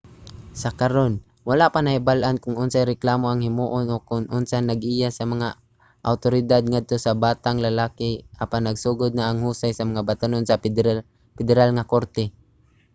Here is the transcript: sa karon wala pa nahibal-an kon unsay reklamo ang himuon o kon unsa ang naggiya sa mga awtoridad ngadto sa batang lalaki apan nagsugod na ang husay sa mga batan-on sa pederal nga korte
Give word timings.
sa 0.61 0.69
karon 0.79 1.13
wala 1.49 1.65
pa 1.73 1.79
nahibal-an 1.85 2.37
kon 2.43 2.55
unsay 2.63 2.85
reklamo 2.93 3.25
ang 3.29 3.41
himuon 3.47 3.85
o 3.95 3.97
kon 4.07 4.23
unsa 4.37 4.55
ang 4.57 4.67
naggiya 4.69 5.09
sa 5.13 5.23
mga 5.33 5.47
awtoridad 6.09 6.63
ngadto 6.67 6.95
sa 7.01 7.17
batang 7.25 7.57
lalaki 7.67 8.09
apan 8.43 8.61
nagsugod 8.65 9.11
na 9.15 9.27
ang 9.27 9.39
husay 9.45 9.71
sa 9.75 9.87
mga 9.89 10.05
batan-on 10.09 10.45
sa 10.47 10.59
pederal 11.45 11.69
nga 11.75 11.89
korte 11.93 12.23